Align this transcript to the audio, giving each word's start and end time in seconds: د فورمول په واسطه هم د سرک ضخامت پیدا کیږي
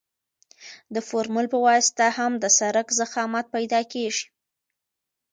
د 0.93 0.95
فورمول 1.07 1.45
په 1.53 1.57
واسطه 1.67 2.05
هم 2.17 2.31
د 2.43 2.45
سرک 2.57 2.87
ضخامت 2.99 3.45
پیدا 3.55 3.81
کیږي 3.93 4.25